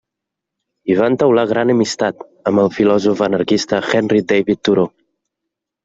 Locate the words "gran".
1.51-1.75